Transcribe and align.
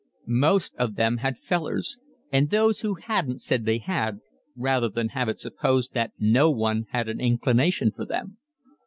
Most 0.25 0.73
of 0.77 0.95
them 0.95 1.17
had 1.17 1.37
'fellers,' 1.37 1.99
and 2.31 2.49
those 2.49 2.79
who 2.79 2.95
hadn't 2.95 3.39
said 3.39 3.65
they 3.65 3.77
had 3.77 4.19
rather 4.55 4.89
than 4.89 5.09
have 5.09 5.29
it 5.29 5.39
supposed 5.39 5.93
that 5.93 6.11
no 6.17 6.49
one 6.49 6.87
had 6.89 7.07
an 7.07 7.19
inclination 7.21 7.91
for 7.91 8.05
them. 8.05 8.37